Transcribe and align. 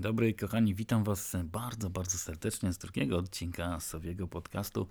Dobry, 0.00 0.34
kochani, 0.34 0.74
witam 0.74 1.04
Was 1.04 1.36
bardzo, 1.44 1.90
bardzo 1.90 2.18
serdecznie 2.18 2.72
z 2.72 2.78
drugiego 2.78 3.18
odcinka 3.18 3.80
Sowiego 3.80 4.28
podcastu 4.28 4.86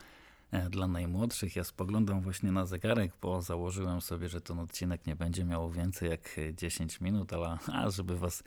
e, 0.51 0.69
dla 0.69 0.87
najmłodszych. 0.87 1.55
Ja 1.55 1.63
spoglądam 1.63 2.21
właśnie 2.21 2.51
na 2.51 2.65
zegarek, 2.65 3.11
bo 3.21 3.41
założyłem 3.41 4.01
sobie, 4.01 4.29
że 4.29 4.41
ten 4.41 4.59
odcinek 4.59 5.07
nie 5.07 5.15
będzie 5.15 5.45
miał 5.45 5.71
więcej 5.71 6.09
jak 6.09 6.35
10 6.53 7.01
minut, 7.01 7.33
ale 7.33 7.57
a, 7.67 7.89
żeby 7.89 8.17
Was, 8.17 8.43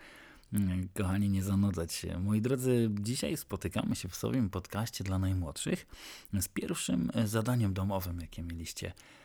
mm, 0.52 0.88
kochani, 0.94 1.28
nie 1.30 1.42
zanudzać. 1.42 2.06
Moi 2.20 2.40
drodzy, 2.40 2.90
dzisiaj 3.00 3.36
spotykamy 3.36 3.96
się 3.96 4.08
w 4.08 4.14
Sowim 4.14 4.50
podcaście 4.50 5.04
dla 5.04 5.18
najmłodszych 5.18 5.86
z 6.40 6.48
pierwszym 6.48 7.10
zadaniem 7.24 7.74
domowym, 7.74 8.20
jakie 8.20 8.42
mieliście 8.42 8.88
E, 8.88 9.21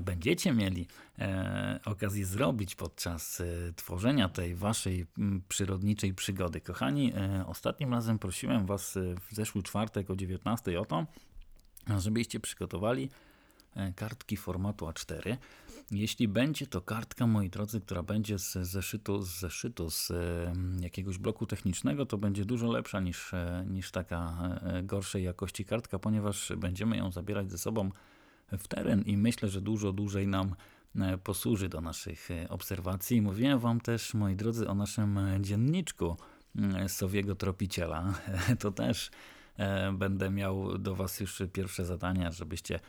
będziecie 0.00 0.52
mieli 0.52 0.86
e, 1.18 1.80
okazję 1.84 2.26
zrobić 2.26 2.74
podczas 2.74 3.40
e, 3.40 3.72
tworzenia 3.76 4.28
tej 4.28 4.54
waszej 4.54 5.06
przyrodniczej 5.48 6.14
przygody. 6.14 6.60
Kochani, 6.60 7.12
ostatnim 7.46 7.92
razem 7.92 8.18
prosiłem 8.18 8.66
was 8.66 8.98
w 9.30 9.34
zeszły 9.34 9.62
czwartek 9.62 10.10
o 10.10 10.16
19 10.16 10.80
o 10.80 10.84
to, 10.84 11.06
żebyście 11.98 12.40
przygotowali 12.40 13.10
kartki 13.96 14.36
formatu 14.36 14.86
A4. 14.86 15.36
Jeśli 15.90 16.28
będzie 16.28 16.66
to 16.66 16.80
kartka, 16.80 17.26
moi 17.26 17.50
drodzy, 17.50 17.80
która 17.80 18.02
będzie 18.02 18.38
z 18.38 18.52
zeszytu, 18.52 19.22
z 19.22 19.40
zeszytu 19.40 19.90
z 19.90 20.12
jakiegoś 20.80 21.18
bloku 21.18 21.46
technicznego, 21.46 22.06
to 22.06 22.18
będzie 22.18 22.44
dużo 22.44 22.72
lepsza 22.72 23.00
niż, 23.00 23.32
niż 23.66 23.90
taka 23.90 24.38
gorszej 24.82 25.24
jakości 25.24 25.64
kartka, 25.64 25.98
ponieważ 25.98 26.52
będziemy 26.56 26.96
ją 26.96 27.12
zabierać 27.12 27.50
ze 27.50 27.58
sobą 27.58 27.90
w 28.58 28.68
teren 28.68 29.02
i 29.02 29.16
myślę, 29.16 29.48
że 29.48 29.60
dużo 29.60 29.92
dłużej 29.92 30.26
nam 30.26 30.54
e, 30.96 31.18
posłuży 31.18 31.68
do 31.68 31.80
naszych 31.80 32.30
e, 32.30 32.48
obserwacji. 32.48 33.22
Mówiłem 33.22 33.58
Wam 33.58 33.80
też, 33.80 34.14
moi 34.14 34.36
drodzy, 34.36 34.68
o 34.68 34.74
naszym 34.74 35.18
e, 35.18 35.40
dzienniczku 35.40 36.16
Sowiego 36.88 37.34
Tropiciela. 37.34 38.14
To 38.60 38.72
też 38.72 39.10
będę 39.92 40.30
miał 40.30 40.78
do 40.78 40.94
Was 40.94 41.20
już 41.20 41.42
pierwsze 41.52 41.84
zadania, 41.84 42.32
żebyście 42.32 42.80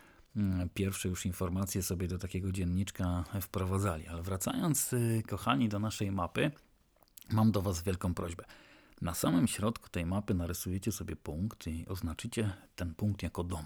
pierwsze 0.74 1.10
już 1.10 1.26
informacje 1.26 1.84
sobie 1.84 2.08
do 2.08 2.18
takiego 2.18 2.52
dzienniczka 2.52 3.24
wprowadzali. 3.42 4.08
Ale 4.08 4.22
wracając, 4.22 4.96
kochani, 5.28 5.70
do 5.70 5.80
naszej 5.80 6.12
mapy, 6.12 6.52
mam 7.32 7.52
do 7.52 7.62
Was 7.62 7.84
wielką 7.84 8.14
prośbę. 8.14 8.44
Na 9.02 9.14
samym 9.14 9.48
środku 9.48 9.90
tej 9.90 10.06
mapy 10.06 10.34
narysujecie 10.34 10.92
sobie 10.92 11.16
punkt 11.16 11.68
i 11.68 11.86
oznaczycie 11.88 12.54
ten 12.76 12.96
punkt 12.96 13.24
jako 13.24 13.44
dom. 13.44 13.66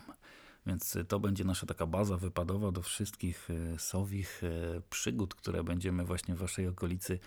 Więc 0.67 0.97
to 1.07 1.19
będzie 1.19 1.43
nasza 1.43 1.65
taka 1.65 1.85
baza 1.85 2.17
wypadowa 2.17 2.71
do 2.71 2.81
wszystkich 2.81 3.49
e, 3.49 3.79
sowich 3.79 4.41
e, 4.43 4.81
przygód, 4.89 5.35
które 5.35 5.63
będziemy 5.63 6.05
właśnie 6.05 6.35
w 6.35 6.37
Waszej 6.37 6.67
okolicy 6.67 7.19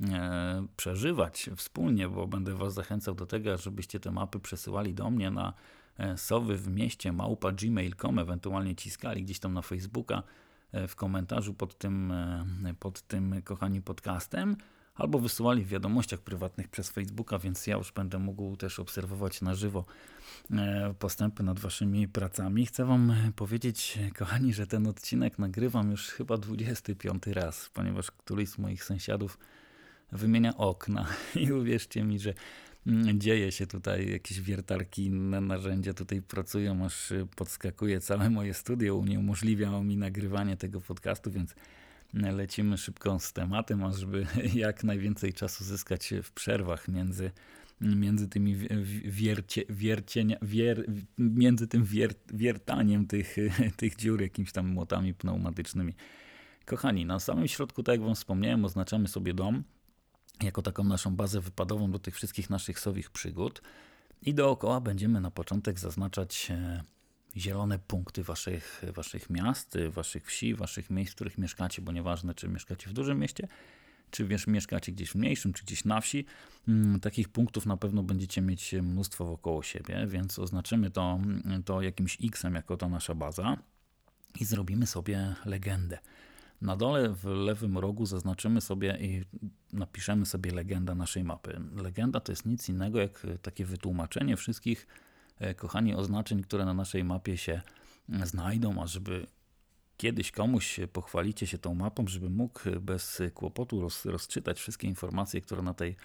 e, 0.00 0.66
przeżywać 0.76 1.50
wspólnie, 1.56 2.08
bo 2.08 2.26
będę 2.26 2.54
Was 2.54 2.74
zachęcał 2.74 3.14
do 3.14 3.26
tego, 3.26 3.58
żebyście 3.58 4.00
te 4.00 4.10
mapy 4.10 4.40
przesyłali 4.40 4.94
do 4.94 5.10
mnie 5.10 5.30
na 5.30 5.52
sowy 6.16 6.56
w 6.56 6.68
mieście 6.68 7.12
małpa 7.12 7.52
gmail.com, 7.52 8.18
ewentualnie 8.18 8.76
ciskali 8.76 9.22
gdzieś 9.22 9.38
tam 9.38 9.54
na 9.54 9.62
Facebooka 9.62 10.22
w 10.88 10.94
komentarzu 10.94 11.54
pod 11.54 11.78
tym, 11.78 12.12
pod 12.78 13.02
tym 13.02 13.42
kochani 13.44 13.82
podcastem 13.82 14.56
albo 14.94 15.18
wysyłali 15.18 15.64
w 15.64 15.68
wiadomościach 15.68 16.20
prywatnych 16.20 16.68
przez 16.68 16.90
Facebooka, 16.90 17.38
więc 17.38 17.66
ja 17.66 17.76
już 17.76 17.92
będę 17.92 18.18
mógł 18.18 18.56
też 18.56 18.78
obserwować 18.78 19.40
na 19.40 19.54
żywo 19.54 19.84
e, 20.50 20.94
postępy 20.98 21.42
nad 21.42 21.60
waszymi 21.60 22.08
pracami. 22.08 22.66
Chcę 22.66 22.84
wam 22.84 23.14
powiedzieć, 23.36 23.98
kochani, 24.18 24.52
że 24.52 24.66
ten 24.66 24.86
odcinek 24.86 25.38
nagrywam 25.38 25.90
już 25.90 26.08
chyba 26.08 26.36
25 26.36 27.26
raz, 27.26 27.70
ponieważ 27.74 28.10
któryś 28.10 28.48
z 28.48 28.58
moich 28.58 28.84
sąsiadów 28.84 29.38
wymienia 30.12 30.56
okna 30.56 31.06
i 31.46 31.52
uwierzcie 31.52 32.04
mi, 32.04 32.18
że 32.18 32.34
mm, 32.86 33.20
dzieje 33.20 33.52
się 33.52 33.66
tutaj, 33.66 34.10
jakieś 34.10 34.40
wiertarki, 34.40 35.06
inne 35.06 35.40
narzędzia 35.40 35.94
tutaj 35.94 36.22
pracują, 36.22 36.84
aż 36.84 37.12
podskakuje 37.36 38.00
całe 38.00 38.30
moje 38.30 38.54
studio, 38.54 38.96
uniemożliwia 38.96 39.82
mi 39.82 39.96
nagrywanie 39.96 40.56
tego 40.56 40.80
podcastu, 40.80 41.30
więc 41.30 41.54
lecimy 42.12 42.78
szybko 42.78 43.18
z 43.18 43.32
tematem, 43.32 43.84
ażeby 43.84 44.26
jak 44.54 44.84
najwięcej 44.84 45.32
czasu 45.32 45.64
zyskać 45.64 46.14
w 46.22 46.32
przerwach 46.32 46.88
między, 46.88 47.30
między 47.80 48.28
tymi 48.28 48.56
wiercie, 49.04 49.62
wiercienia, 49.68 50.36
wier, 50.42 50.86
między 51.18 51.68
tym 51.68 51.84
wier, 51.84 52.14
wiertaniem 52.34 53.06
tych, 53.06 53.36
tych 53.76 53.96
dziur 53.96 54.22
jakimiś 54.22 54.52
tam 54.52 54.68
młotami 54.68 55.14
pneumatycznymi. 55.14 55.94
Kochani, 56.64 57.06
na 57.06 57.20
samym 57.20 57.48
środku, 57.48 57.82
tak 57.82 57.92
jak 57.92 58.02
Wam 58.02 58.14
wspomniałem, 58.14 58.64
oznaczamy 58.64 59.08
sobie 59.08 59.34
dom 59.34 59.64
jako 60.42 60.62
taką 60.62 60.84
naszą 60.84 61.16
bazę 61.16 61.40
wypadową 61.40 61.90
do 61.90 61.98
tych 61.98 62.14
wszystkich 62.14 62.50
naszych 62.50 62.80
sowich 62.80 63.10
przygód 63.10 63.62
i 64.22 64.34
dookoła 64.34 64.80
będziemy 64.80 65.20
na 65.20 65.30
początek 65.30 65.78
zaznaczać 65.78 66.48
e, 66.50 66.82
zielone 67.36 67.78
punkty 67.78 68.22
waszych, 68.22 68.82
waszych 68.94 69.30
miast, 69.30 69.78
waszych 69.90 70.26
wsi, 70.26 70.54
waszych 70.54 70.90
miejsc, 70.90 71.12
w 71.12 71.14
których 71.14 71.38
mieszkacie, 71.38 71.82
bo 71.82 71.92
nieważne, 71.92 72.34
czy 72.34 72.48
mieszkacie 72.48 72.90
w 72.90 72.92
dużym 72.92 73.18
mieście, 73.18 73.48
czy 74.10 74.24
wiesz, 74.24 74.46
mieszkacie 74.46 74.92
gdzieś 74.92 75.10
w 75.10 75.14
mniejszym, 75.14 75.52
czy 75.52 75.64
gdzieś 75.64 75.84
na 75.84 76.00
wsi, 76.00 76.26
mm, 76.68 77.00
takich 77.00 77.28
punktów 77.28 77.66
na 77.66 77.76
pewno 77.76 78.02
będziecie 78.02 78.42
mieć 78.42 78.72
mnóstwo 78.72 79.24
wokoło 79.24 79.62
siebie, 79.62 80.06
więc 80.06 80.38
oznaczymy 80.38 80.90
to, 80.90 81.20
to 81.64 81.82
jakimś 81.82 82.18
X-em 82.24 82.54
jako 82.54 82.76
ta 82.76 82.88
nasza 82.88 83.14
baza 83.14 83.56
i 84.40 84.44
zrobimy 84.44 84.86
sobie 84.86 85.34
legendę. 85.44 85.98
Na 86.62 86.76
dole 86.76 87.08
w 87.08 87.24
lewym 87.24 87.78
rogu 87.78 88.06
zaznaczymy 88.06 88.60
sobie 88.60 88.98
i 89.00 89.24
napiszemy 89.72 90.26
sobie 90.26 90.50
legenda 90.50 90.94
naszej 90.94 91.24
mapy. 91.24 91.60
Legenda 91.74 92.20
to 92.20 92.32
jest 92.32 92.46
nic 92.46 92.68
innego 92.68 93.00
jak 93.00 93.26
takie 93.42 93.64
wytłumaczenie 93.64 94.36
wszystkich 94.36 94.86
kochani, 95.56 95.94
oznaczeń, 95.94 96.42
które 96.42 96.64
na 96.64 96.74
naszej 96.74 97.04
mapie 97.04 97.36
się 97.36 97.60
mm, 98.08 98.26
znajdą, 98.26 98.82
a 98.82 98.86
żeby 98.86 99.26
kiedyś 99.96 100.30
komuś 100.30 100.80
pochwalicie 100.92 101.46
się 101.46 101.58
tą 101.58 101.74
mapą, 101.74 102.06
żeby 102.06 102.30
mógł 102.30 102.60
bez 102.80 103.22
kłopotu 103.34 103.80
roz, 103.80 104.04
rozczytać 104.04 104.58
wszystkie 104.58 104.88
informacje, 104.88 105.40
które 105.40 105.62
na 105.62 105.74
tej 105.74 105.96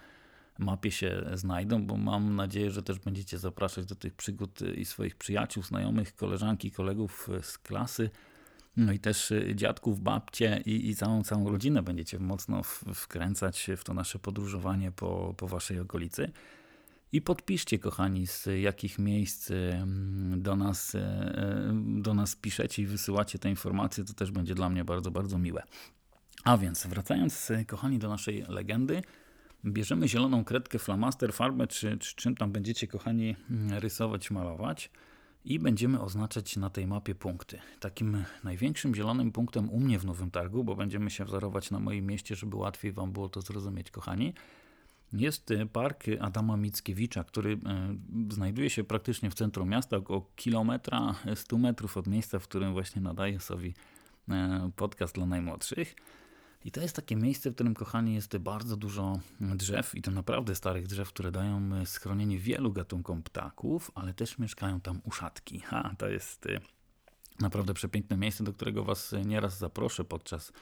mapie 0.59 0.92
się 0.92 1.24
znajdą, 1.34 1.86
bo 1.86 1.98
mam 1.98 2.36
nadzieję, 2.36 2.72
że 2.72 2.84
też 2.84 3.00
będziecie 3.00 3.38
zapraszać 3.38 3.86
do 3.86 3.96
tych 3.96 4.14
przygód 4.14 4.59
i 4.75 4.86
swoich 4.86 5.16
przyjaciół, 5.16 5.64
znajomych, 5.64 6.16
koleżanki, 6.16 6.72
kolegów 6.72 7.30
z 7.42 7.58
klasy, 7.58 8.09
no 8.78 8.92
i 8.94 9.00
też 9.00 9.34
dziadków, 9.56 10.00
babcie 10.00 10.62
i, 10.66 10.90
i 10.90 10.96
całą, 10.96 11.24
całą 11.24 11.50
rodzinę 11.50 11.84
będziecie 11.84 12.19
mocno 12.19 12.64
wkręcać 12.94 13.69
w 13.78 13.84
to 13.84 13.94
nasze 13.94 14.19
podróżowanie 14.19 14.92
po, 14.92 15.34
po 15.38 15.48
waszej 15.48 15.80
okolicy. 15.80 16.31
I 17.12 17.22
podpiszcie, 17.22 17.79
kochani, 17.79 18.28
z 18.28 18.47
jakich 18.62 19.00
miejsc 19.00 19.51
do 20.38 20.56
nas, 20.56 20.95
e, 20.95 21.00
e, 21.00 22.01
do 22.01 22.13
nas 22.13 22.35
piszecie 22.35 22.81
i 22.81 22.85
wysyłacie 22.85 23.40
te 23.40 23.50
informacje. 23.50 24.03
To 24.03 24.13
też 24.13 24.31
będzie 24.31 24.56
dla 24.56 24.69
mnie 24.69 24.85
bardzo, 24.85 25.12
bardzo 25.12 25.38
miłe. 25.38 25.63
A 26.44 26.57
więc, 26.57 26.88
wracając, 26.88 27.51
kochani, 27.68 28.00
do 28.00 28.09
naszej 28.09 28.45
legendy, 28.47 29.01
bierzemy 29.66 30.07
zieloną 30.07 30.45
kredkę, 30.45 30.79
flamaster, 30.79 31.34
farbę, 31.34 31.68
czy, 31.68 31.97
czy 31.97 32.16
czym 32.16 32.35
tam 32.35 32.51
będziecie, 32.51 32.88
kochani, 32.88 33.35
rysować, 33.69 34.31
malować 34.31 34.91
i 35.45 35.59
będziemy 35.59 36.01
oznaczać 36.01 36.57
na 36.57 36.69
tej 36.69 36.88
mapie 36.88 37.16
punkty. 37.16 37.59
Takim 37.79 38.24
największym 38.44 38.95
zielonym 38.95 39.31
punktem 39.31 39.69
u 39.69 39.79
mnie 39.79 40.00
w 40.00 40.06
Nowym 40.06 40.31
Targu, 40.31 40.63
bo 40.63 40.75
będziemy 40.75 41.09
się 41.09 41.25
wzorować 41.25 41.72
na 41.72 41.79
moim 41.79 42.06
mieście, 42.06 42.35
żeby 42.35 42.57
łatwiej 42.57 42.91
Wam 42.91 43.12
było 43.12 43.29
to 43.29 43.41
zrozumieć, 43.41 43.91
kochani, 43.91 44.34
jest 45.13 45.51
e, 45.51 45.66
park 45.66 46.06
Adama 46.19 46.57
Mickiewicza, 46.57 47.23
który 47.23 47.53
e, 47.53 47.97
znajduje 48.29 48.69
się 48.69 48.84
praktycznie 48.84 49.29
w 49.29 49.34
centrum 49.34 49.69
miasta, 49.69 49.97
około 49.97 50.31
kilometra, 50.35 51.16
100 51.35 51.56
e, 51.56 51.59
metrów 51.59 51.98
od 51.98 52.07
miejsca, 52.07 52.39
w 52.39 52.44
którym 52.44 52.74
właśnie 52.74 53.01
nadaje 53.01 53.39
sobie 53.39 53.74
podcast 54.75 55.15
dla 55.15 55.25
najmłodszych. 55.25 55.95
I 56.65 56.71
to 56.71 56.81
jest 56.81 56.95
takie 56.95 57.15
miejsce, 57.15 57.51
w 57.51 57.54
którym, 57.54 57.74
kochani, 57.74 58.15
jest 58.15 58.38
bardzo 58.38 58.77
dużo 58.77 59.19
drzew 59.39 59.95
i 59.95 60.01
to 60.01 60.12
naprawdę 60.12 60.56
starych 60.56 60.88
drzew, 60.88 61.10
które 61.10 61.31
dają 61.31 61.86
schronienie 61.86 62.39
wielu 62.39 62.74
gatunkom 62.74 63.24
ptaków, 63.24 63.92
ale 63.95 64.13
też 64.13 64.38
mieszkają 64.38 64.81
tam 64.81 65.01
uszatki. 65.03 65.60
Ha, 65.60 65.95
to 65.98 66.10
jest 66.10 66.48
naprawdę 67.39 67.74
przepiękne 67.74 68.18
miejsce, 68.18 68.44
do 68.44 68.53
którego 68.53 68.83
Was 68.83 69.15
nieraz 69.25 69.57
zaproszę 69.57 70.03
podczas 70.03 70.53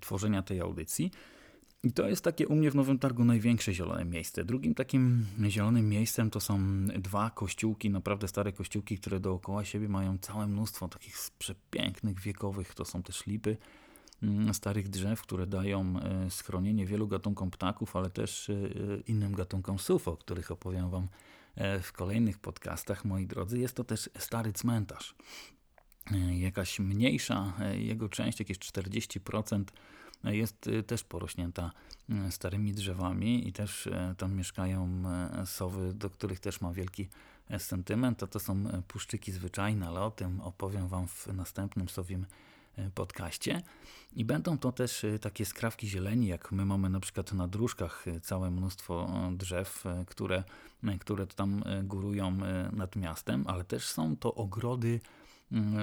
tworzenia 0.00 0.42
tej 0.42 0.60
audycji. 0.60 1.10
I 1.84 1.92
to 1.92 2.08
jest 2.08 2.24
takie 2.24 2.48
u 2.48 2.54
mnie 2.54 2.70
w 2.70 2.74
Nowym 2.74 2.98
Targu 2.98 3.24
największe 3.24 3.74
zielone 3.74 4.04
miejsce. 4.04 4.44
Drugim 4.44 4.74
takim 4.74 5.26
zielonym 5.48 5.88
miejscem 5.88 6.30
to 6.30 6.40
są 6.40 6.86
dwa 6.86 7.30
kościółki, 7.30 7.90
naprawdę 7.90 8.28
stare 8.28 8.52
kościółki, 8.52 8.98
które 8.98 9.20
dookoła 9.20 9.64
siebie 9.64 9.88
mają 9.88 10.18
całe 10.18 10.46
mnóstwo 10.46 10.88
takich 10.88 11.16
przepięknych, 11.38 12.20
wiekowych, 12.20 12.74
to 12.74 12.84
są 12.84 13.02
też 13.02 13.26
lipy, 13.26 13.56
mm, 14.22 14.54
starych 14.54 14.88
drzew, 14.88 15.22
które 15.22 15.46
dają 15.46 16.00
e, 16.00 16.30
schronienie 16.30 16.86
wielu 16.86 17.08
gatunkom 17.08 17.50
ptaków, 17.50 17.96
ale 17.96 18.10
też 18.10 18.50
e, 18.50 18.54
innym 19.06 19.34
gatunkom 19.34 19.78
sów, 19.78 20.08
o 20.08 20.16
których 20.16 20.50
opowiem 20.50 20.90
Wam 20.90 21.08
e, 21.54 21.80
w 21.80 21.92
kolejnych 21.92 22.38
podcastach, 22.38 23.04
moi 23.04 23.26
drodzy. 23.26 23.58
Jest 23.58 23.76
to 23.76 23.84
też 23.84 24.10
stary 24.18 24.52
cmentarz. 24.52 25.14
Jakaś 26.32 26.80
mniejsza 26.80 27.52
jego 27.74 28.08
część, 28.08 28.38
jakieś 28.38 28.58
40% 28.58 29.64
jest 30.24 30.70
też 30.86 31.04
porośnięta 31.04 31.70
starymi 32.30 32.72
drzewami 32.72 33.48
i 33.48 33.52
też 33.52 33.88
tam 34.18 34.34
mieszkają 34.34 35.02
sowy, 35.44 35.94
do 35.94 36.10
których 36.10 36.40
też 36.40 36.60
ma 36.60 36.72
wielki 36.72 37.08
sentyment. 37.58 38.18
To, 38.18 38.26
to 38.26 38.40
są 38.40 38.82
puszczyki 38.88 39.32
zwyczajne, 39.32 39.88
ale 39.88 40.00
o 40.00 40.10
tym 40.10 40.40
opowiem 40.40 40.88
Wam 40.88 41.08
w 41.08 41.26
następnym 41.26 41.88
sowim 41.88 42.26
podcaście. 42.94 43.62
I 44.12 44.24
będą 44.24 44.58
to 44.58 44.72
też 44.72 45.06
takie 45.20 45.44
skrawki 45.44 45.88
zieleni, 45.88 46.26
jak 46.26 46.52
my 46.52 46.64
mamy 46.64 46.88
na 46.88 47.00
przykład 47.00 47.32
na 47.32 47.48
dróżkach 47.48 48.04
całe 48.22 48.50
mnóstwo 48.50 49.10
drzew, 49.32 49.84
które, 50.06 50.44
które 51.00 51.26
tam 51.26 51.64
górują 51.84 52.38
nad 52.72 52.96
miastem, 52.96 53.44
ale 53.46 53.64
też 53.64 53.86
są 53.86 54.16
to 54.16 54.34
ogrody 54.34 55.00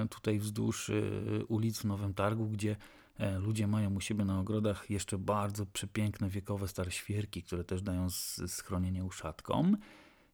tutaj 0.10 0.40
wzdłuż 0.40 0.90
y, 0.90 1.46
ulic 1.48 1.80
w 1.80 1.86
Nowym 1.86 2.14
Targu, 2.14 2.48
gdzie 2.48 2.72
e, 2.72 2.76
ludzie 3.40 3.68
mają 3.68 3.96
u 3.96 4.02
siebie 4.02 4.26
na 4.26 4.40
ogrodach 4.40 4.90
jeszcze 4.90 5.18
bardzo 5.18 5.66
przepiękne 5.66 6.30
wiekowe 6.30 6.68
stare 6.68 6.92
świerki, 6.92 7.44
które 7.44 7.64
też 7.64 7.82
dają 7.82 8.10
schronienie 8.48 9.06
uszatkom. 9.06 9.78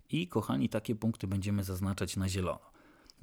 I 0.09 0.27
kochani, 0.27 0.69
takie 0.69 0.95
punkty 0.95 1.27
będziemy 1.27 1.63
zaznaczać 1.63 2.17
na 2.17 2.29
zielono. 2.29 2.71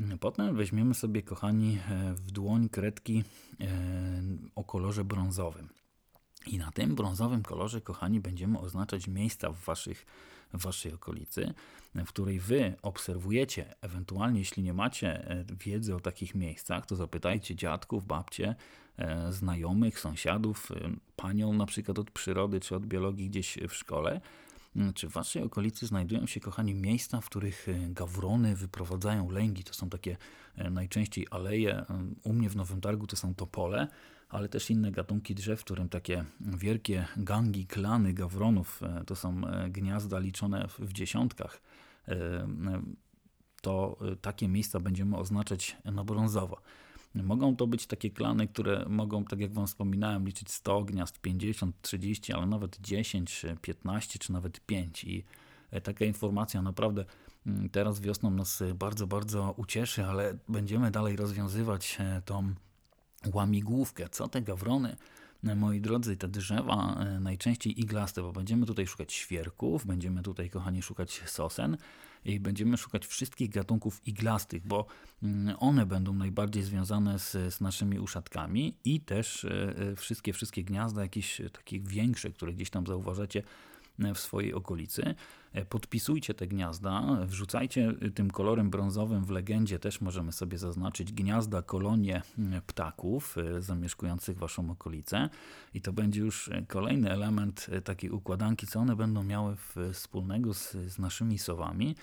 Mm, 0.01 0.19
potem 0.19 0.57
weźmiemy 0.57 0.95
sobie, 0.95 1.23
kochani, 1.23 1.79
e, 1.91 2.15
w 2.15 2.31
dłoń 2.31 2.69
kredki 2.69 3.25
e, 3.61 3.67
o 4.55 4.65
kolorze 4.65 5.05
brązowym. 5.05 5.69
I 6.47 6.59
na 6.59 6.71
tym 6.71 6.95
brązowym 6.95 7.43
kolorze, 7.43 7.81
kochani, 7.81 8.21
będziemy 8.21 8.59
oznaczać 8.59 9.09
miejsca 9.09 9.51
w 9.51 9.65
waszych 9.65 10.07
w 10.55 10.63
waszej 10.63 10.93
okolicy, 10.93 11.55
w 11.95 12.09
której 12.09 12.41
wy 12.41 12.75
obserwujecie, 12.83 13.75
ewentualnie 13.81 14.39
jeśli 14.39 14.63
nie 14.63 14.75
macie 14.75 15.31
e, 15.31 15.45
wiedzy 15.65 15.95
o 15.95 16.01
takich 16.01 16.35
miejscach, 16.35 16.87
to 16.87 16.97
zapytajcie 16.97 17.57
dziadków, 17.57 18.07
babcie, 18.07 18.55
e, 18.97 19.33
znajomych, 19.33 20.01
sąsiadów, 20.01 20.71
e, 20.73 20.91
panią 21.17 21.53
na 21.53 21.67
przykład 21.67 21.99
od 21.99 22.11
przyrody 22.11 22.61
czy 22.61 22.77
od 22.77 22.87
biologii 22.87 23.31
gdzieś 23.31 23.59
w 23.69 23.75
szkole, 23.75 24.21
czy 24.95 25.09
w 25.09 25.13
waszej 25.13 25.43
okolicy 25.43 25.87
znajdują 25.87 26.27
się, 26.27 26.41
kochani, 26.41 26.75
miejsca, 26.75 27.21
w 27.21 27.27
których 27.27 27.67
gawrony 27.89 28.57
wyprowadzają 28.57 29.31
lęgi? 29.31 29.65
To 29.65 29.75
są 29.75 29.91
takie 29.91 30.17
najczęściej 30.71 31.27
aleje. 31.31 31.85
U 32.23 32.33
mnie 32.33 32.51
w 32.51 32.57
Nowym 32.57 32.81
Targu 32.81 33.07
to 33.07 33.17
są 33.17 33.35
topole 33.35 33.89
ale 34.29 34.49
też 34.49 34.71
inne 34.71 34.93
gatunki 34.93 35.35
drzew, 35.35 35.61
w 35.61 35.65
którym 35.65 35.89
takie 35.89 36.25
wielkie 36.41 37.07
gangi, 37.17 37.67
klany 37.67 38.15
gawronów, 38.15 38.81
to 39.07 39.17
są 39.17 39.41
gniazda 39.69 40.19
liczone 40.19 40.69
w 40.79 40.93
dziesiątkach, 40.93 41.63
to 43.63 43.99
takie 44.21 44.49
miejsca 44.49 44.81
będziemy 44.81 45.17
oznaczać 45.17 45.77
na 45.85 46.05
brązowo. 46.05 46.61
Mogą 47.15 47.57
to 47.57 47.67
być 47.67 47.87
takie 47.87 48.11
klany, 48.11 48.49
które 48.49 48.85
mogą, 48.89 49.25
tak 49.25 49.41
jak 49.41 49.53
Wam 49.53 49.67
wspominałem, 49.67 50.27
liczyć 50.27 50.53
100 50.53 50.85
gniazd, 50.85 51.21
50, 51.21 51.83
30, 51.83 52.33
ale 52.33 52.47
nawet 52.47 52.81
10, 52.81 53.47
15 53.63 54.19
czy 54.19 54.33
nawet 54.33 54.61
5. 54.61 55.05
I 55.05 55.25
taka 55.83 56.05
informacja 56.05 56.63
naprawdę 56.63 57.05
mm, 57.47 57.71
teraz 57.71 58.01
wiosną 58.01 58.31
nas 58.31 58.63
bardzo, 58.75 59.07
bardzo 59.07 59.55
ucieszy, 59.57 60.05
ale 60.05 60.39
będziemy 60.49 60.91
dalej 60.91 61.17
rozwiązywać 61.17 61.99
tą 62.25 62.55
łamigłówkę. 63.33 64.09
Co 64.09 64.29
te 64.29 64.43
gawrony, 64.43 64.91
e, 64.91 64.97
moi 65.57 65.81
drodzy, 65.81 66.17
te 66.17 66.29
drzewa 66.29 66.97
e, 67.01 67.21
najczęściej 67.21 67.81
iglaste, 67.81 68.23
bo 68.23 68.33
będziemy 68.33 68.67
tutaj 68.67 68.87
szukać 68.87 69.13
świerków, 69.13 69.87
będziemy 69.87 70.23
tutaj, 70.23 70.51
kochani, 70.51 70.83
szukać 70.83 71.23
sosen 71.27 71.77
i 72.25 72.41
będziemy 72.41 72.77
szukać 72.77 73.07
wszystkich 73.07 73.51
gatunków 73.51 74.01
iglastych, 74.07 74.67
bo 74.67 74.87
mm, 75.23 75.57
one 75.59 75.87
będą 75.87 76.15
najbardziej 76.15 76.63
związane 76.63 77.19
z, 77.19 77.55
z 77.55 77.61
naszymi 77.61 77.99
uszatkami 77.99 78.77
i 78.85 79.01
też 79.01 79.45
e, 79.45 79.97
wszystkie, 79.97 80.33
wszystkie 80.33 80.65
gniazda, 80.65 81.03
jakieś 81.03 81.41
takie 81.53 81.81
większe, 81.81 82.31
które 82.31 82.53
gdzieś 82.53 82.71
tam 82.71 82.87
zauważacie, 82.87 83.43
w 83.99 84.19
swojej 84.19 84.55
okolicy. 84.55 85.15
E, 85.53 85.65
podpisujcie 85.65 86.35
te 86.35 86.47
gniazda, 86.47 87.19
wrzucajcie 87.27 87.95
tym 88.15 88.31
kolorem 88.31 88.71
brązowym 88.71 89.25
w 89.25 89.31
legendzie, 89.31 89.79
też 89.79 90.01
możemy 90.01 90.33
sobie 90.33 90.59
zaznaczyć 90.59 91.13
gniazda, 91.13 91.63
kolonie 91.63 92.23
ptaków 92.67 93.37
e, 93.39 93.63
zamieszkujących 93.63 94.39
waszą 94.39 94.71
okolicę 94.71 95.29
i 95.75 95.81
to 95.81 95.93
będzie 95.93 96.21
już 96.21 96.51
kolejny 96.69 97.11
element 97.11 97.67
e, 97.73 97.81
takiej 97.81 98.11
układanki, 98.11 98.67
co 98.67 98.81
one 98.81 98.97
będą 98.97 99.23
miały 99.23 99.57
wspólnego 99.93 100.55
z, 100.55 100.73
z 100.73 100.99
naszymi 100.99 101.39
sowami 101.39 101.97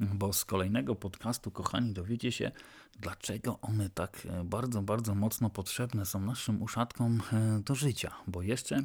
bo 0.00 0.32
z 0.32 0.44
kolejnego 0.44 0.94
podcastu, 0.94 1.50
kochani, 1.50 1.92
dowiecie 1.92 2.32
się, 2.32 2.50
dlaczego 2.98 3.60
one 3.60 3.90
tak 3.90 4.26
bardzo, 4.44 4.82
bardzo 4.82 5.14
mocno 5.14 5.50
potrzebne 5.50 6.06
są 6.06 6.20
naszym 6.20 6.62
uszatkom 6.62 7.22
do 7.64 7.74
życia. 7.74 8.12
Bo 8.26 8.42
jeszcze 8.42 8.82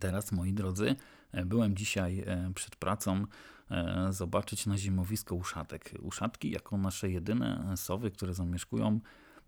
teraz, 0.00 0.32
moi 0.32 0.52
drodzy, 0.52 0.96
E, 0.96 1.15
byłem 1.32 1.76
dzisiaj 1.76 2.24
e, 2.26 2.52
przed 2.54 2.76
pracą 2.76 3.24
e, 3.70 4.06
zobaczyć 4.10 4.66
na 4.66 4.76
zimowisko 4.78 5.34
uszatek. 5.34 5.94
Uszatki 6.02 6.50
jako 6.50 6.78
nasze 6.78 7.10
jedyne 7.10 7.74
sowy, 7.76 8.10
które 8.10 8.34
zamieszkują, 8.34 9.00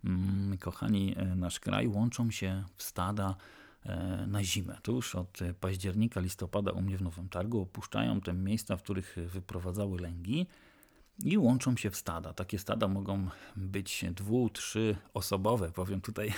mm, 0.03 0.57
kochani, 0.57 1.15
nasz 1.35 1.59
kraj, 1.59 1.87
łączą 1.87 2.31
się 2.31 2.63
w 2.75 2.83
stada 2.83 3.35
na 4.27 4.43
zimę. 4.43 4.77
Tuż 4.81 5.15
od 5.15 5.39
października, 5.59 6.19
listopada 6.19 6.71
u 6.71 6.81
mnie 6.81 6.97
w 6.97 7.01
Nowym 7.01 7.29
Targu 7.29 7.61
opuszczają 7.61 8.21
te 8.21 8.33
miejsca, 8.33 8.77
w 8.77 8.83
których 8.83 9.15
wyprowadzały 9.27 9.99
lęgi 9.99 10.47
i 11.23 11.37
łączą 11.37 11.77
się 11.77 11.89
w 11.89 11.95
stada. 11.95 12.33
Takie 12.33 12.59
stada 12.59 12.87
mogą 12.87 13.27
być 13.55 14.05
dwu, 14.11 14.49
trzy 14.49 14.97
osobowe, 15.13 15.71
powiem 15.71 16.01
tutaj, 16.01 16.33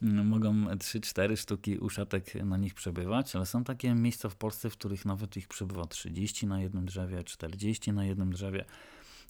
mogą 0.24 0.78
trzy, 0.78 1.00
cztery 1.00 1.36
sztuki 1.36 1.78
uszatek 1.78 2.34
na 2.34 2.56
nich 2.56 2.74
przebywać, 2.74 3.36
ale 3.36 3.46
są 3.46 3.64
takie 3.64 3.94
miejsca 3.94 4.28
w 4.28 4.36
Polsce, 4.36 4.70
w 4.70 4.72
których 4.72 5.04
nawet 5.04 5.36
ich 5.36 5.48
przebywa 5.48 5.86
30 5.86 6.46
na 6.46 6.60
jednym 6.60 6.86
drzewie, 6.86 7.24
40 7.24 7.92
na 7.92 8.04
jednym 8.04 8.32
drzewie. 8.32 8.64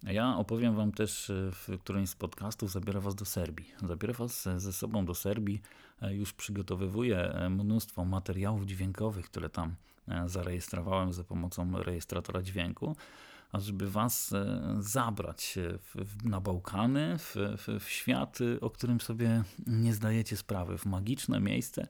Ja 0.02 0.37
opowiem 0.37 0.76
Wam 0.76 0.93
też 0.93 1.32
w 1.52 1.78
którymś 1.81 2.11
z 2.11 2.14
podcastów, 2.14 2.70
zabiorę 2.70 3.00
Was 3.00 3.14
do 3.14 3.25
Serbii. 3.25 3.73
Zabiorę 3.88 4.12
Was 4.14 4.49
ze 4.56 4.73
sobą 4.73 5.05
do 5.05 5.14
Serbii. 5.14 5.62
Już 6.11 6.32
przygotowywuję 6.32 7.49
mnóstwo 7.50 8.05
materiałów 8.05 8.67
dźwiękowych, 8.67 9.26
które 9.26 9.49
tam 9.49 9.75
zarejestrowałem 10.26 11.12
za 11.12 11.25
pomocą 11.25 11.82
rejestratora 11.82 12.43
dźwięku 12.43 12.96
ażeby 13.53 13.91
was 13.91 14.33
e, 14.33 14.77
zabrać 14.81 15.59
na 16.25 16.41
Bałkany, 16.41 17.19
w, 17.19 17.37
w, 17.37 17.85
w 17.85 17.89
świat, 17.89 18.38
o 18.61 18.71
którym 18.71 19.00
sobie 19.00 19.43
nie 19.67 19.95
zdajecie 19.95 20.37
sprawy, 20.37 20.79
w 20.79 20.87
magiczne 20.87 21.41
miejsce, 21.41 21.88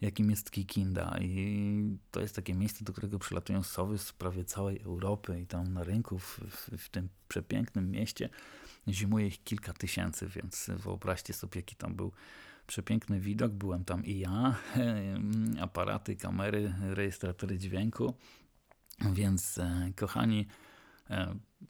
jakim 0.00 0.30
jest 0.30 0.50
Kikinda. 0.50 1.18
I 1.20 1.98
to 2.10 2.20
jest 2.20 2.36
takie 2.36 2.54
miejsce, 2.54 2.84
do 2.84 2.92
którego 2.92 3.18
przylatują 3.18 3.62
sowy 3.62 3.98
z 3.98 4.12
prawie 4.12 4.44
całej 4.44 4.80
Europy 4.80 5.40
i 5.40 5.46
tam 5.46 5.72
na 5.72 5.84
rynku 5.84 6.18
w, 6.18 6.40
w 6.78 6.88
tym 6.88 7.08
przepięknym 7.28 7.90
mieście 7.90 8.28
zimuje 8.88 9.26
ich 9.26 9.44
kilka 9.44 9.72
tysięcy, 9.72 10.28
więc 10.28 10.70
wyobraźcie 10.76 11.32
sobie, 11.32 11.58
jaki 11.58 11.76
tam 11.76 11.94
był 11.94 12.12
przepiękny 12.66 13.20
widok. 13.20 13.52
Byłem 13.52 13.84
tam 13.84 14.04
i 14.04 14.18
ja, 14.18 14.56
aparaty, 15.60 16.16
kamery, 16.16 16.74
rejestratory 16.80 17.58
dźwięku. 17.58 18.14
Więc 19.12 19.58
e, 19.58 19.92
kochani, 19.96 20.46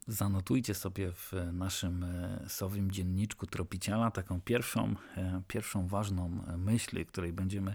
zanotujcie 0.09 0.75
sobie 0.75 1.13
w 1.13 1.33
naszym 1.53 2.05
e, 2.05 2.45
sowym 2.49 2.91
dzienniczku 2.91 3.47
Tropiciela 3.47 4.11
taką 4.11 4.41
pierwszą, 4.41 4.95
e, 5.17 5.43
pierwszą 5.49 5.89
ważną 5.89 6.43
myśl, 6.59 7.05
której 7.05 7.33
będziemy 7.33 7.75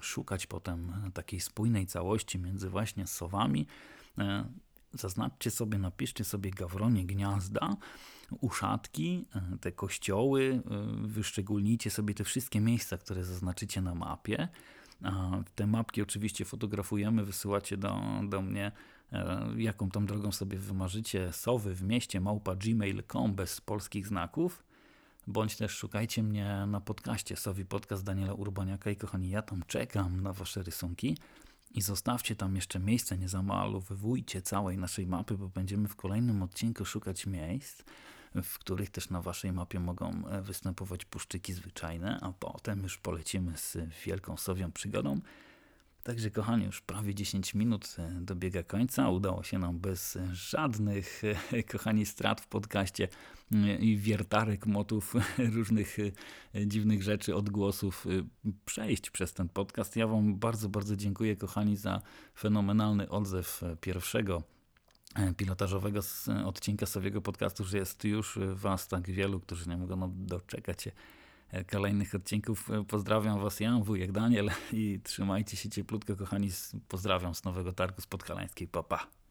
szukać 0.00 0.46
potem 0.46 0.92
takiej 1.14 1.40
spójnej 1.40 1.86
całości 1.86 2.38
między 2.38 2.70
właśnie 2.70 3.06
sowami. 3.06 3.66
Zaznaczcie 4.92 5.50
sobie, 5.50 5.78
napiszcie 5.78 6.24
sobie 6.24 6.50
gawronie 6.50 7.06
gniazda, 7.06 7.76
uszatki, 8.40 9.26
te 9.60 9.72
kościoły, 9.72 10.62
wyszczególnijcie 11.02 11.90
sobie 11.90 12.14
te 12.14 12.24
wszystkie 12.24 12.60
miejsca, 12.60 12.98
które 12.98 13.24
zaznaczycie 13.24 13.80
na 13.80 13.94
mapie. 13.94 14.48
Te 15.54 15.66
mapki 15.66 16.02
oczywiście 16.02 16.44
fotografujemy, 16.44 17.24
wysyłacie 17.24 17.76
do, 17.76 18.00
do 18.28 18.42
mnie 18.42 18.72
E, 19.03 19.03
jaką 19.56 19.90
tam 19.90 20.06
drogą 20.06 20.32
sobie 20.32 20.58
wymarzycie, 20.58 21.32
sowy 21.32 21.74
w 21.74 21.82
mieście 21.82 22.20
małpa 22.20 22.54
gmail.com 22.54 23.34
bez 23.34 23.60
polskich 23.60 24.06
znaków, 24.06 24.64
bądź 25.26 25.56
też 25.56 25.72
szukajcie 25.72 26.22
mnie 26.22 26.66
na 26.66 26.80
podcaście 26.80 27.36
Sowi 27.36 27.64
Podcast 27.64 28.04
Daniela 28.04 28.34
Urbaniaka 28.34 28.90
i 28.90 28.96
kochani, 28.96 29.30
ja 29.30 29.42
tam 29.42 29.62
czekam 29.66 30.20
na 30.20 30.32
wasze 30.32 30.62
rysunki. 30.62 31.16
I 31.74 31.82
zostawcie 31.82 32.36
tam 32.36 32.56
jeszcze 32.56 32.78
miejsce, 32.78 33.18
nie 33.18 33.28
zamalowywujcie 33.28 34.42
całej 34.42 34.78
naszej 34.78 35.06
mapy, 35.06 35.38
bo 35.38 35.48
będziemy 35.48 35.88
w 35.88 35.96
kolejnym 35.96 36.42
odcinku 36.42 36.84
szukać 36.84 37.26
miejsc, 37.26 37.82
w 38.42 38.58
których 38.58 38.90
też 38.90 39.10
na 39.10 39.22
waszej 39.22 39.52
mapie 39.52 39.80
mogą 39.80 40.26
e, 40.28 40.42
występować 40.42 41.04
puszczyki 41.04 41.52
zwyczajne, 41.52 42.18
a 42.22 42.32
potem 42.32 42.82
już 42.82 42.98
polecimy 42.98 43.56
z 43.56 43.76
wielką 44.06 44.36
sowią 44.36 44.72
przygodą 44.72 45.20
Także 46.04 46.30
kochani, 46.30 46.64
już 46.64 46.80
prawie 46.80 47.14
10 47.14 47.54
minut 47.54 47.96
e, 47.98 48.10
dobiega 48.20 48.62
końca. 48.62 49.08
Udało 49.08 49.42
się 49.42 49.58
nam 49.58 49.78
bez 49.78 50.18
żadnych, 50.32 51.22
e, 51.52 51.62
kochani, 51.62 52.06
strat 52.06 52.40
w 52.40 52.46
podcaście 52.46 53.08
e, 53.52 53.76
i 53.76 53.96
wiertarek, 53.96 54.66
motów, 54.66 55.14
różnych 55.56 55.96
dziwnych 56.66 57.02
rzeczy, 57.02 57.34
odgłosów 57.34 58.06
przejść 58.64 59.10
przez 59.10 59.32
ten 59.32 59.48
podcast. 59.48 59.96
Ja 59.96 60.06
Wam 60.06 60.38
bardzo, 60.38 60.68
bardzo 60.68 60.96
dziękuję, 60.96 61.36
kochani, 61.36 61.76
za 61.76 62.02
fenomenalny 62.38 63.08
odzew 63.08 63.60
pierwszego 63.80 64.42
pilotażowego 65.36 66.00
odcinka 66.44 66.86
Sowiego 66.86 67.22
podcastu, 67.22 67.64
że 67.64 67.78
jest 67.78 68.04
już 68.04 68.38
Was 68.54 68.88
tak 68.88 69.10
wielu, 69.10 69.40
którzy 69.40 69.68
nie 69.68 69.76
mogą 69.76 70.12
doczekać 70.16 70.82
się 70.82 70.92
kolejnych 71.70 72.14
odcinków. 72.14 72.68
Pozdrawiam 72.88 73.40
Was, 73.40 73.60
ja, 73.60 73.78
wujek 73.82 74.12
Daniel 74.12 74.50
i 74.72 75.00
trzymajcie 75.04 75.56
się 75.56 75.70
cieplutko, 75.70 76.16
kochani. 76.16 76.50
Pozdrawiam 76.88 77.34
z 77.34 77.44
Nowego 77.44 77.72
Targu 77.72 78.00
z 78.00 78.06
Podhalańskiej. 78.06 78.68
Papa. 78.68 78.96
Pa. 78.98 79.23